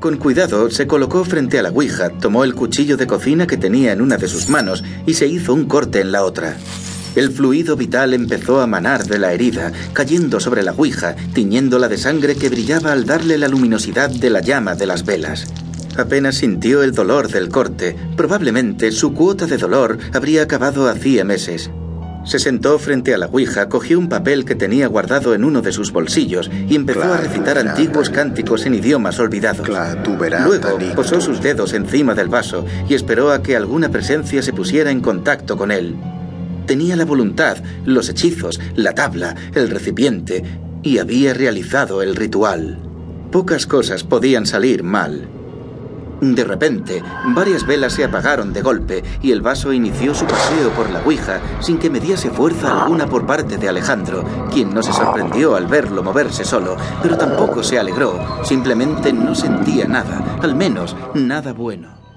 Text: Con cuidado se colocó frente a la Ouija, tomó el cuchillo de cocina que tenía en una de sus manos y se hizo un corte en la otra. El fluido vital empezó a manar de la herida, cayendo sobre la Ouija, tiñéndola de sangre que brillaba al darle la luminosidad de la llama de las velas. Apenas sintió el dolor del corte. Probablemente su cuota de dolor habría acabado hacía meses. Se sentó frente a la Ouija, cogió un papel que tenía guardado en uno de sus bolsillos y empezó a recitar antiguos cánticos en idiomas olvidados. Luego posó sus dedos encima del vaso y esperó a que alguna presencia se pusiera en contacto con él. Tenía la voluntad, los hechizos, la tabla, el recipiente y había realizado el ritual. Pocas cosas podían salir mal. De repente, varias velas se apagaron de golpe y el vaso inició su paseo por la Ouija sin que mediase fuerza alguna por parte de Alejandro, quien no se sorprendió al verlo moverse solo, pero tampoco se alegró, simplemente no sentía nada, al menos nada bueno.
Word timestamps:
Con 0.00 0.16
cuidado 0.16 0.70
se 0.70 0.86
colocó 0.86 1.26
frente 1.26 1.58
a 1.58 1.62
la 1.62 1.68
Ouija, 1.68 2.08
tomó 2.08 2.44
el 2.44 2.54
cuchillo 2.54 2.96
de 2.96 3.06
cocina 3.06 3.46
que 3.46 3.58
tenía 3.58 3.92
en 3.92 4.00
una 4.00 4.16
de 4.16 4.28
sus 4.28 4.48
manos 4.48 4.82
y 5.04 5.12
se 5.12 5.26
hizo 5.26 5.52
un 5.52 5.66
corte 5.66 6.00
en 6.00 6.10
la 6.10 6.24
otra. 6.24 6.56
El 7.14 7.30
fluido 7.30 7.76
vital 7.76 8.14
empezó 8.14 8.62
a 8.62 8.66
manar 8.66 9.04
de 9.04 9.18
la 9.18 9.34
herida, 9.34 9.72
cayendo 9.92 10.40
sobre 10.40 10.62
la 10.62 10.72
Ouija, 10.72 11.16
tiñéndola 11.34 11.88
de 11.88 11.98
sangre 11.98 12.34
que 12.34 12.48
brillaba 12.48 12.92
al 12.92 13.04
darle 13.04 13.36
la 13.36 13.48
luminosidad 13.48 14.08
de 14.08 14.30
la 14.30 14.40
llama 14.40 14.74
de 14.74 14.86
las 14.86 15.04
velas. 15.04 15.52
Apenas 15.98 16.36
sintió 16.36 16.82
el 16.82 16.92
dolor 16.92 17.28
del 17.28 17.50
corte. 17.50 17.94
Probablemente 18.16 18.92
su 18.92 19.12
cuota 19.12 19.46
de 19.46 19.58
dolor 19.58 19.98
habría 20.14 20.44
acabado 20.44 20.88
hacía 20.88 21.24
meses. 21.26 21.70
Se 22.24 22.38
sentó 22.38 22.78
frente 22.78 23.14
a 23.14 23.18
la 23.18 23.26
Ouija, 23.26 23.68
cogió 23.68 23.98
un 23.98 24.08
papel 24.08 24.44
que 24.44 24.54
tenía 24.54 24.86
guardado 24.88 25.34
en 25.34 25.42
uno 25.42 25.62
de 25.62 25.72
sus 25.72 25.90
bolsillos 25.90 26.50
y 26.68 26.76
empezó 26.76 27.02
a 27.02 27.16
recitar 27.16 27.58
antiguos 27.58 28.10
cánticos 28.10 28.66
en 28.66 28.74
idiomas 28.74 29.18
olvidados. 29.18 29.66
Luego 29.66 30.78
posó 30.94 31.20
sus 31.20 31.40
dedos 31.40 31.72
encima 31.72 32.14
del 32.14 32.28
vaso 32.28 32.64
y 32.88 32.94
esperó 32.94 33.32
a 33.32 33.42
que 33.42 33.56
alguna 33.56 33.88
presencia 33.88 34.42
se 34.42 34.52
pusiera 34.52 34.90
en 34.90 35.00
contacto 35.00 35.56
con 35.56 35.70
él. 35.70 35.96
Tenía 36.66 36.94
la 36.94 37.04
voluntad, 37.04 37.56
los 37.84 38.08
hechizos, 38.08 38.60
la 38.76 38.94
tabla, 38.94 39.34
el 39.54 39.70
recipiente 39.70 40.44
y 40.82 40.98
había 40.98 41.34
realizado 41.34 42.02
el 42.02 42.14
ritual. 42.16 42.78
Pocas 43.32 43.66
cosas 43.66 44.04
podían 44.04 44.46
salir 44.46 44.82
mal. 44.82 45.39
De 46.20 46.44
repente, 46.44 47.02
varias 47.34 47.66
velas 47.66 47.94
se 47.94 48.04
apagaron 48.04 48.52
de 48.52 48.62
golpe 48.62 49.02
y 49.22 49.32
el 49.32 49.40
vaso 49.40 49.72
inició 49.72 50.14
su 50.14 50.26
paseo 50.26 50.70
por 50.70 50.90
la 50.90 51.00
Ouija 51.00 51.40
sin 51.60 51.78
que 51.78 51.90
mediase 51.90 52.30
fuerza 52.30 52.82
alguna 52.82 53.06
por 53.06 53.26
parte 53.26 53.56
de 53.56 53.68
Alejandro, 53.68 54.24
quien 54.52 54.74
no 54.74 54.82
se 54.82 54.92
sorprendió 54.92 55.56
al 55.56 55.66
verlo 55.66 56.02
moverse 56.02 56.44
solo, 56.44 56.76
pero 57.02 57.16
tampoco 57.16 57.62
se 57.62 57.78
alegró, 57.78 58.44
simplemente 58.44 59.12
no 59.12 59.34
sentía 59.34 59.86
nada, 59.86 60.38
al 60.42 60.54
menos 60.54 60.94
nada 61.14 61.52
bueno. 61.52 62.09